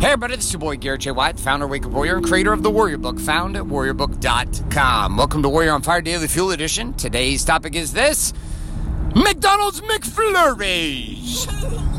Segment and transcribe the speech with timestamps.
[0.00, 1.10] Hey everybody, this is your boy Garrett J.
[1.10, 5.16] White, founder of Wake Up Warrior and creator of the Warrior Book, found at warriorbook.com.
[5.16, 6.94] Welcome to Warrior on Fire Daily Fuel Edition.
[6.94, 8.32] Today's topic is this
[9.16, 11.48] McDonald's McFlurries.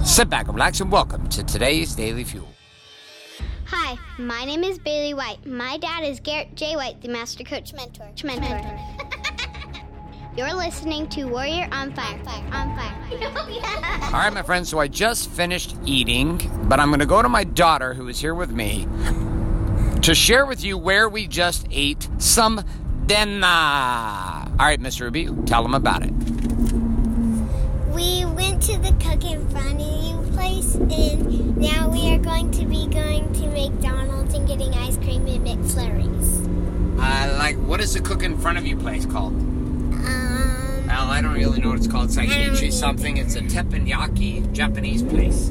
[0.06, 2.48] Sit back and relax and welcome to today's Daily Fuel.
[3.66, 5.46] Hi, my name is Bailey White.
[5.46, 6.78] My dad is Garrett J.
[6.78, 8.10] White, the Master Coach Mentor.
[8.24, 8.99] Mentor.
[10.40, 12.18] You're listening to Warrior on Fire.
[12.24, 12.46] Fire.
[12.54, 12.96] On Fire.
[14.06, 16.40] All right, my friends, so I just finished eating,
[16.70, 18.88] but I'm going to go to my daughter who is here with me
[20.02, 22.64] to share with you where we just ate some
[23.06, 23.48] dinner.
[23.48, 26.14] All right, Miss Ruby, tell them about it.
[27.94, 32.50] We went to the Cook in Front of You place, and now we are going
[32.52, 36.48] to be going to McDonald's and getting ice cream and McFlurries.
[36.98, 39.49] Uh, like, what is the cook in front of you place called?
[40.90, 42.06] Well, I don't really know what it's called.
[42.06, 42.76] It's like I don't Ichi either.
[42.76, 43.18] something.
[43.18, 45.50] It's a teppanyaki Japanese place.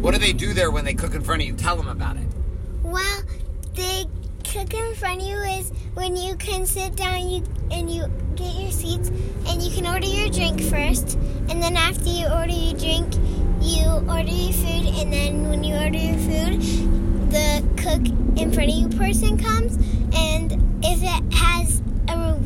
[0.00, 1.54] What do they do there when they cook in front of you?
[1.54, 2.26] Tell them about it.
[2.82, 3.22] well,
[3.74, 4.08] the
[4.44, 8.04] Cook in Front of You is when you can sit down you and you
[8.36, 9.08] get your seats,
[9.48, 11.14] and you can order your drink first,
[11.48, 13.14] and then after you order your drink,
[13.60, 16.60] you order your food, and then when you order your food,
[17.30, 18.02] the cook
[18.38, 19.76] in front of you person comes,
[20.16, 20.52] and
[20.84, 21.53] if it has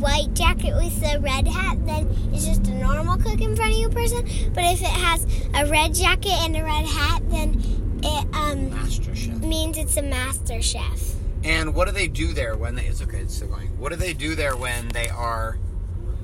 [0.00, 3.78] white jacket with the red hat, then it's just a normal cook in front of
[3.78, 4.22] you person.
[4.54, 5.24] But if it has
[5.54, 7.60] a red jacket and a red hat, then
[8.02, 9.38] it um Master Chef.
[9.42, 11.14] means it's a master chef.
[11.44, 12.84] And what do they do there when they?
[12.86, 13.18] It's okay.
[13.18, 13.68] It's still going.
[13.78, 15.56] What do they do there when they are,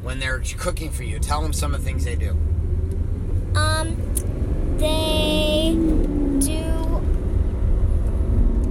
[0.02, 1.18] when they're cooking for you?
[1.18, 2.30] Tell them some of the things they do.
[3.54, 3.96] Um,
[4.78, 5.74] they
[6.44, 6.64] do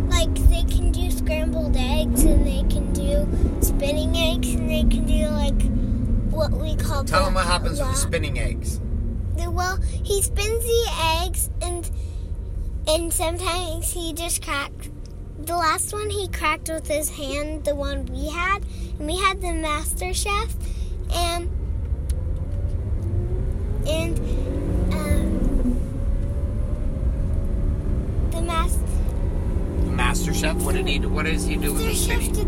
[0.10, 3.28] like they can do scrambled eggs and they can do
[3.62, 5.62] spinning eggs and they can do like
[6.30, 7.04] what we call.
[7.06, 8.80] Tell them what happens with the spinning eggs.
[9.36, 11.90] Well, he spins the eggs and
[12.88, 14.90] and sometimes he just cracks.
[15.40, 18.64] The last one he cracked with his hand, the one we had,
[18.98, 20.56] and we had the master chef,
[21.14, 21.50] and
[23.88, 24.20] and
[24.94, 25.80] um,
[28.32, 28.80] the master
[29.86, 30.55] The Master Chef.
[30.64, 31.10] What did he do?
[31.10, 32.44] What does he do with the chef the.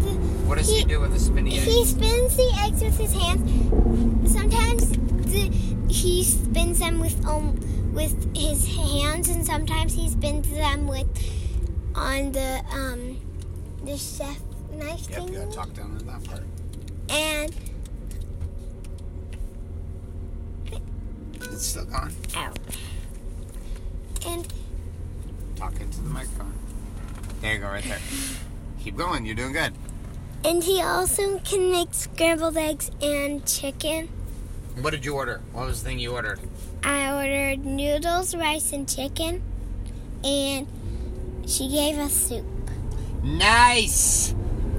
[0.48, 4.32] What does he, do with the spinning He spins the eggs with his hands.
[4.32, 4.90] Sometimes
[5.32, 5.50] the,
[5.92, 7.56] he spins them with um
[7.94, 11.08] with his hands, and sometimes he spins them with
[11.96, 13.18] on the um
[13.84, 14.40] the chef
[14.74, 15.34] knife Yep, thing.
[15.34, 16.44] gotta talk down on that part.
[17.10, 17.56] And
[21.52, 22.12] It's still gone.
[22.36, 22.58] out.
[24.28, 24.48] And
[25.56, 26.54] Talk into the microphone.
[27.46, 28.00] There you go, right there.
[28.84, 29.24] Keep going.
[29.24, 29.72] You're doing good.
[30.44, 34.10] and he also can make scrambled eggs and chicken.
[34.82, 35.42] What did you order?
[35.54, 36.40] What was the thing you ordered?
[36.84, 39.44] I ordered noodles, rice, and chicken,
[40.24, 40.66] and
[41.46, 42.46] she gave us soup.
[43.22, 44.32] Nice.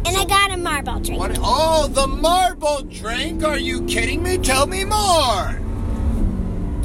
[0.05, 1.21] And I got a marble drink.
[1.21, 1.39] What?
[1.41, 3.45] Oh, the marble drink.
[3.45, 4.39] Are you kidding me?
[4.39, 5.61] Tell me more.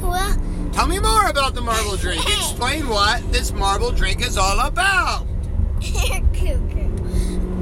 [0.00, 0.36] Well,
[0.72, 2.24] Tell me more about the marble drink.
[2.38, 5.26] Explain what this marble drink is all about.
[5.82, 6.60] Cuckoo.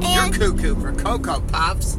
[0.01, 1.97] You're cuckoo for Cocoa Puffs.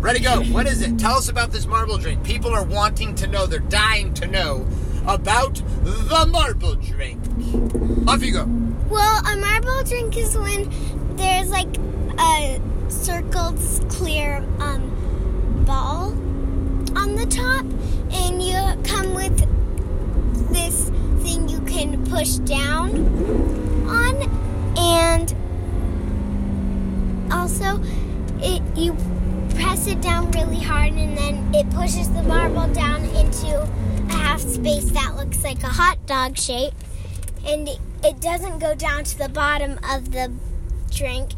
[0.00, 0.42] Ready, go.
[0.44, 0.98] What is it?
[0.98, 2.22] Tell us about this marble drink.
[2.22, 3.46] People are wanting to know.
[3.46, 4.66] They're dying to know
[5.06, 7.20] about the marble drink.
[8.06, 8.44] Off you go.
[8.88, 10.70] well, a marble drink is when
[11.16, 11.76] there's like
[12.18, 13.58] a circled
[13.90, 16.12] clear um, ball
[16.96, 17.64] on the top,
[18.12, 19.36] and you come with
[20.52, 20.90] this
[21.22, 22.90] thing you can push down
[23.88, 24.14] on,
[24.78, 25.34] and
[27.32, 27.80] also
[28.40, 28.96] it you
[29.56, 34.40] press it down really hard, and then it pushes the marble down into a half
[34.40, 36.72] space that looks like a hot dog shape
[37.46, 40.32] and it, it doesn't go down to the bottom of the
[40.90, 41.30] drink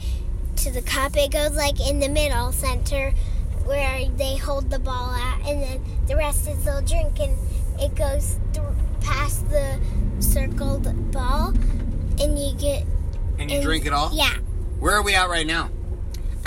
[0.57, 1.17] to the cup.
[1.17, 3.13] It goes like in the middle center
[3.65, 7.37] where they hold the ball at, and then the rest is the drink, and
[7.81, 9.79] it goes through past the
[10.19, 11.49] circled ball,
[12.21, 12.85] and you get
[13.39, 14.11] And you and- drink it all?
[14.13, 14.35] Yeah.
[14.81, 15.71] Where are we at right now?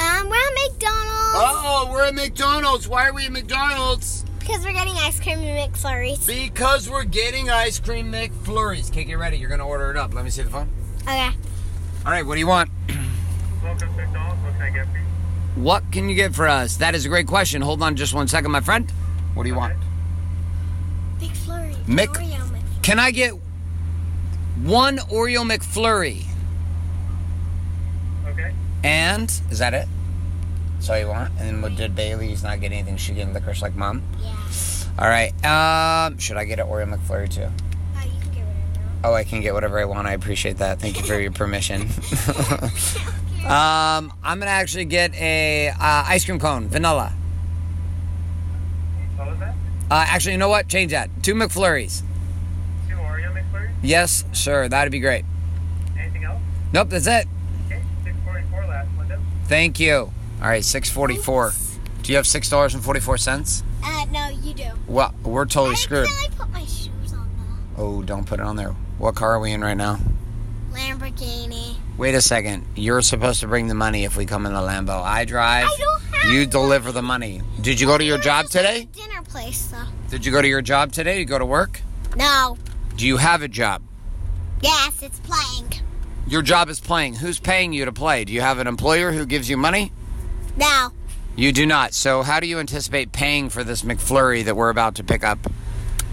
[0.03, 2.87] Um, we're at McDonald's Oh, we're at McDonald's.
[2.87, 4.25] Why are we at McDonald's?
[4.39, 6.27] because we're getting ice cream and McFlurries.
[6.27, 8.89] Because we're getting ice cream McFlurries.
[8.91, 9.37] Okay, get ready.
[9.37, 10.13] You're gonna order it up.
[10.13, 10.67] Let me see the phone.
[11.03, 11.29] Okay.
[12.05, 12.69] All right, what do you want?
[13.63, 14.43] Welcome to McDonald's.
[14.43, 15.03] What can I get for you?
[15.63, 16.75] What can you get for us?
[16.75, 17.61] That is a great question.
[17.61, 18.91] Hold on just one second, my friend.
[19.33, 19.75] What do you want?
[21.19, 21.87] McFlurry.
[21.87, 22.83] Mc- Oreo McFlurry.
[22.83, 23.33] Can I get
[24.61, 26.25] one Oreo McFlurry?
[28.83, 28.89] Okay.
[28.89, 29.87] And is that it?
[30.75, 31.29] That's all you want?
[31.39, 32.97] And then what did Bailey's not get anything?
[32.97, 34.03] She getting licorice like mom?
[34.21, 34.35] Yeah.
[34.99, 35.33] All right.
[35.45, 37.47] Um, should I get an Oreo McFlurry too?
[37.95, 38.49] Oh, you can get rid
[38.99, 40.07] of Oh, I can get whatever I want.
[40.07, 40.79] I appreciate that.
[40.79, 41.81] Thank you for your permission.
[43.45, 47.13] um, I'm gonna actually get a uh, ice cream cone, vanilla.
[49.15, 49.55] What was that?
[49.89, 50.67] Uh, actually, you know what?
[50.67, 51.09] Change that.
[51.21, 52.01] Two McFlurries.
[52.89, 53.71] Two Oreo McFlurries?
[53.81, 54.67] Yes, sure.
[54.67, 55.25] That'd be great.
[55.97, 56.41] Anything else?
[56.71, 57.27] Nope, that's it.
[57.67, 59.19] Okay, 644 last window.
[59.45, 60.11] Thank you.
[60.41, 61.53] All right, six forty-four.
[62.01, 63.63] Do you have six dollars and forty-four cents?
[63.83, 64.69] Uh, no, you do.
[64.87, 66.05] Well, we're totally I screwed.
[66.07, 67.29] accidentally put my shoes on
[67.77, 68.69] Oh, don't put it on there.
[68.97, 69.99] What car are we in right now?
[70.71, 71.75] Lamborghini.
[71.97, 72.65] Wait a second.
[72.75, 75.01] You're supposed to bring the money if we come in the Lambo.
[75.03, 75.67] I drive.
[75.67, 77.41] I don't have You deliver the money.
[77.61, 78.87] Did you go to your job today?
[78.91, 79.83] Dinner place, though.
[80.09, 81.19] Did you go to your job today?
[81.19, 81.81] You go to work?
[82.15, 82.57] No.
[82.97, 83.81] Do you have a job?
[84.61, 85.71] Yes, it's playing.
[86.33, 87.13] Your job is playing.
[87.13, 88.25] Who's paying you to play?
[88.25, 89.91] Do you have an employer who gives you money?
[90.57, 90.89] No.
[91.35, 91.93] You do not.
[91.93, 95.37] So, how do you anticipate paying for this McFlurry that we're about to pick up?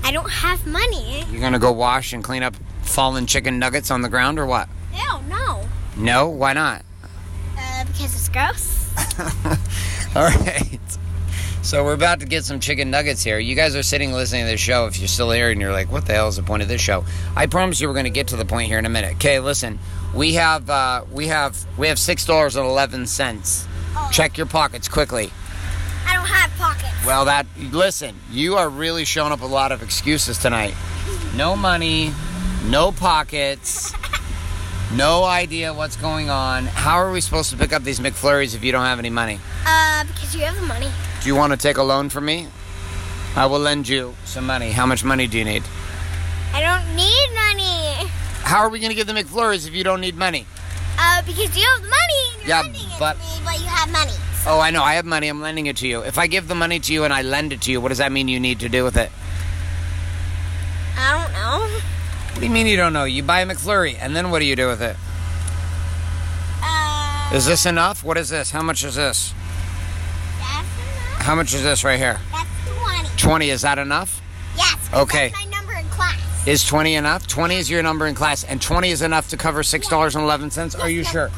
[0.05, 1.25] I don't have money.
[1.31, 4.45] You're going to go wash and clean up fallen chicken nuggets on the ground or
[4.45, 4.69] what?
[4.93, 5.67] Ew, no.
[5.97, 6.29] No?
[6.29, 6.85] Why not?
[7.57, 8.95] Uh, because it's gross.
[10.15, 10.79] All right.
[11.63, 13.39] So we're about to get some chicken nuggets here.
[13.39, 14.87] You guys are sitting listening to this show.
[14.87, 16.81] If you're still here and you're like, "What the hell is the point of this
[16.81, 17.05] show?"
[17.37, 19.17] I promise you, we're going to get to the point here in a minute.
[19.17, 19.79] Okay, listen.
[20.15, 23.67] We have uh, we have we have six dollars and eleven cents.
[23.95, 24.09] Oh.
[24.13, 25.31] Check your pockets quickly.
[26.07, 27.07] I don't have pockets.
[27.07, 28.17] Well, that listen.
[28.31, 30.75] You are really showing up a lot of excuses tonight.
[31.37, 32.13] No money,
[32.67, 33.93] no pockets,
[34.95, 36.67] no idea what's going on.
[36.67, 39.39] How are we supposed to pick up these McFlurries if you don't have any money?
[39.65, 40.89] Uh, because you have the money.
[41.23, 42.49] Do you want to take a loan from me?
[43.37, 44.73] I will lend you some money.
[44.73, 45.63] How much money do you need?
[46.53, 47.90] I don't need money.
[48.51, 50.45] How are we going to get the McFlurries if you don't need money?
[50.99, 53.61] Uh, because you have the money and you're Yeah, lending it but- to me, but
[53.61, 54.11] you have money.
[54.45, 54.83] Oh, I know.
[54.83, 55.29] I have money.
[55.29, 56.01] I'm lending it to you.
[56.01, 57.99] If I give the money to you and I lend it to you, what does
[57.99, 59.13] that mean you need to do with it?
[60.99, 61.61] I don't know.
[62.33, 63.05] What do you mean you don't know?
[63.05, 64.97] You buy a McFlurry, and then what do you do with it?
[66.61, 68.03] Uh, Is this enough?
[68.03, 68.51] What is this?
[68.51, 69.33] How much is this?
[70.41, 71.23] that's enough.
[71.23, 72.19] How much is this right here?
[72.33, 72.49] That's
[73.15, 73.17] 20.
[73.17, 73.51] 20.
[73.51, 74.21] Is that enough?
[74.57, 74.77] Yes.
[74.93, 75.33] Okay.
[76.47, 77.27] Is 20 enough?
[77.27, 80.81] 20 is your number in class, and 20 is enough to cover $6.11?
[80.83, 81.29] Are you sure?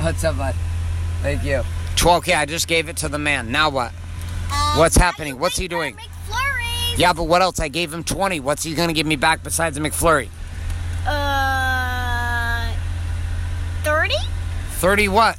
[0.00, 0.54] What's up, bud?
[1.22, 1.62] Thank you.
[1.96, 3.52] 12, okay, I just gave it to the man.
[3.52, 3.92] Now what?
[4.50, 5.38] Uh, What's happening?
[5.38, 5.98] What's he doing?
[6.96, 7.60] Yeah, but what else?
[7.60, 8.40] I gave him 20.
[8.40, 10.28] What's he going to give me back besides a McFlurry?
[11.06, 12.72] Uh,
[13.82, 14.14] 30?
[14.78, 15.38] 30 what?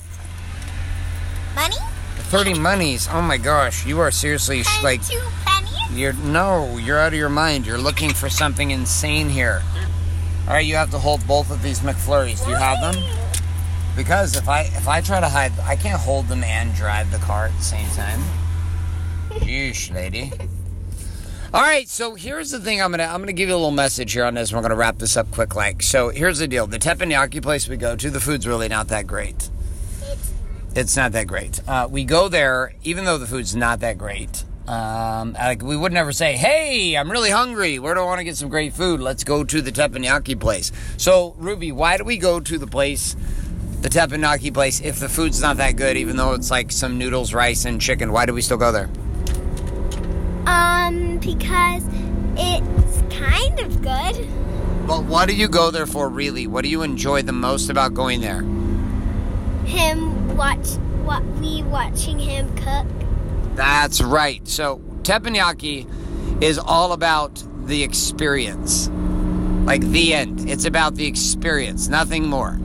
[1.56, 1.76] Money?
[2.16, 3.10] 30 monies.
[3.12, 5.20] Oh my gosh, you are seriously And like two?
[5.94, 7.66] You're no, you're out of your mind.
[7.66, 9.62] You're looking for something insane here.
[10.48, 12.44] All right, you have to hold both of these McFlurries.
[12.44, 13.04] Do you have them?
[13.96, 17.18] Because if I if I try to hide, I can't hold them and drive the
[17.18, 18.22] car at the same time.
[19.32, 20.32] Yeesh, lady.
[21.54, 22.82] All right, so here's the thing.
[22.82, 24.54] I'm gonna I'm gonna give you a little message here on this.
[24.54, 25.56] We're gonna wrap this up quick.
[25.56, 26.66] Like, so here's the deal.
[26.66, 29.50] The teppanyaki place we go to, the food's really not that great.
[30.74, 31.60] It's not that great.
[31.68, 34.46] Uh, we go there, even though the food's not that great.
[34.72, 37.78] Um, like we would never say, "Hey, I'm really hungry.
[37.78, 39.02] Where do I want to get some great food?
[39.02, 43.18] Let's go to the teppanyaki place." So, Ruby, why do we go to the place,
[43.82, 45.98] the teppanyaki place, if the food's not that good?
[45.98, 48.90] Even though it's like some noodles, rice, and chicken, why do we still go there?
[50.46, 51.84] Um, because
[52.38, 54.26] it's kind of good.
[54.88, 56.48] But what do you go there for, really?
[56.48, 58.42] What do you enjoy the most about going there?
[59.66, 62.88] Him watch what we watching him cook.
[63.56, 64.48] That's right.
[64.48, 68.90] So teppanyaki is all about the experience.
[69.66, 70.50] Like the end.
[70.50, 72.58] It's about the experience, nothing more.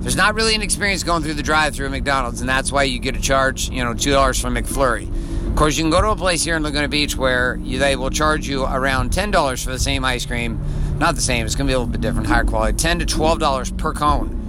[0.00, 2.98] There's not really an experience going through the drive-through at McDonald's, and that's why you
[2.98, 5.08] get a charge, you know, two dollars for McFlurry.
[5.48, 7.96] Of course, you can go to a place here in Laguna Beach where you, they
[7.96, 10.60] will charge you around ten dollars for the same ice cream.
[10.98, 11.46] Not the same.
[11.46, 12.76] It's going to be a little bit different, higher quality.
[12.76, 14.43] Ten to twelve dollars per cone.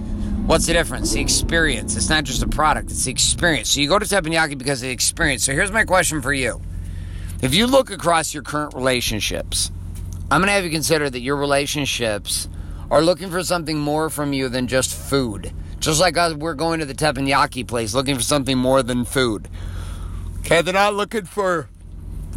[0.46, 1.12] What's the difference?
[1.12, 1.96] The experience.
[1.96, 3.70] It's not just a product, it's the experience.
[3.70, 5.42] So you go to teppanyaki because of the experience.
[5.42, 6.60] So here's my question for you.
[7.42, 9.72] If you look across your current relationships,
[10.30, 12.48] I'm going to have you consider that your relationships
[12.92, 15.52] are looking for something more from you than just food.
[15.80, 19.48] Just like us, we're going to the teppanyaki place looking for something more than food.
[20.38, 21.68] Okay, they're not looking for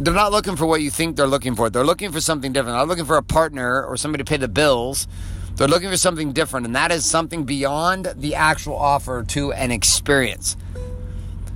[0.00, 1.70] they're not looking for what you think they're looking for.
[1.70, 2.76] They're looking for something different.
[2.76, 5.06] They're looking for a partner or somebody to pay the bills.
[5.60, 9.70] They're looking for something different, and that is something beyond the actual offer to an
[9.70, 10.56] experience.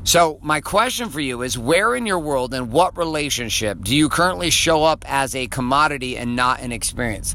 [0.04, 4.10] So, my question for you is where in your world and what relationship do you
[4.10, 7.34] currently show up as a commodity and not an experience?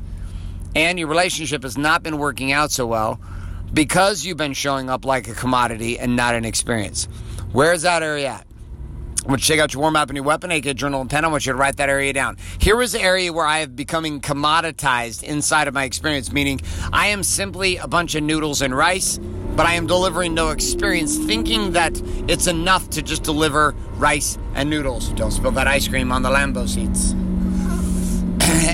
[0.75, 3.19] And your relationship has not been working out so well
[3.73, 7.05] because you've been showing up like a commodity and not an experience.
[7.51, 8.47] Where is that area at?
[9.29, 11.07] I want you to take out your warm up and your weapon, aka journal and
[11.07, 11.23] pen.
[11.23, 12.37] I want you to write that area down.
[12.57, 16.59] Here is the area where I have becoming commoditized inside of my experience, meaning
[16.91, 19.19] I am simply a bunch of noodles and rice,
[19.55, 24.67] but I am delivering no experience, thinking that it's enough to just deliver rice and
[24.67, 25.09] noodles.
[25.09, 27.11] Don't spill that ice cream on the Lambo seats.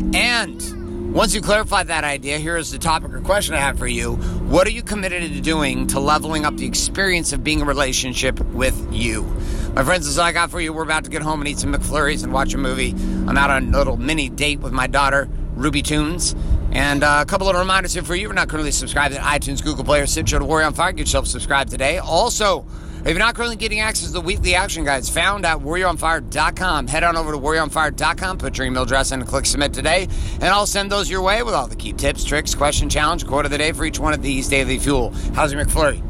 [0.16, 0.85] and
[1.16, 4.16] once you clarify that idea, here is the topic or question I have for you.
[4.50, 7.68] What are you committed to doing to leveling up the experience of being in a
[7.68, 9.24] relationship with you?
[9.74, 10.74] My friends, this is all I got for you.
[10.74, 12.92] We're about to get home and eat some McFlurries and watch a movie.
[12.92, 16.36] I'm out on a little mini date with my daughter, Ruby Tunes.
[16.74, 18.24] And uh, a couple of reminders here for you.
[18.24, 21.04] You're not currently subscribed to iTunes, Google Play, or Stitcher to Warrior on Fire, get
[21.04, 21.98] yourself subscribed today.
[21.98, 22.66] Also,
[23.06, 27.04] if you're not currently getting access to the weekly action guides found at warrioronfire.com, head
[27.04, 30.66] on over to warrioronfire.com, put your email address in and click submit today, and I'll
[30.66, 33.60] send those your way with all the key tips, tricks, question, challenge, quote of the
[33.60, 35.12] day for each one of these daily fuel.
[35.36, 36.02] How's your McFlurry?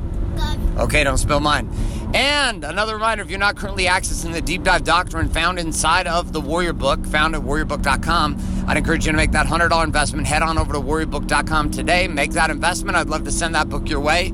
[0.78, 1.70] Okay, don't spill mine.
[2.14, 6.32] And another reminder if you're not currently accessing the deep dive doctrine found inside of
[6.32, 10.28] the Warrior Book, found at warriorbook.com, I'd encourage you to make that $100 investment.
[10.28, 12.08] Head on over to warriorbook.com today.
[12.08, 12.96] Make that investment.
[12.96, 14.32] I'd love to send that book your way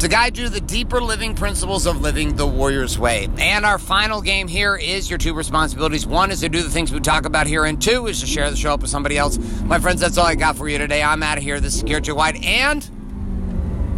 [0.00, 3.28] to guide you to the deeper living principles of living the Warrior's Way.
[3.38, 6.06] And our final game here is your two responsibilities.
[6.06, 8.50] One is to do the things we talk about here, and two is to share
[8.50, 9.36] the show up with somebody else.
[9.62, 11.02] My friends, that's all I got for you today.
[11.02, 11.60] I'm out of here.
[11.60, 12.88] This is Garrett White and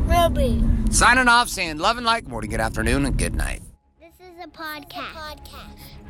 [0.07, 0.65] Ruby.
[0.91, 3.63] signing off saying love and like, morning, good afternoon, and good night.
[4.01, 5.92] This is a podcast.